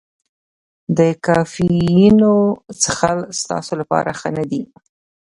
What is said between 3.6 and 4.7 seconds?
لپاره ښه نه دي.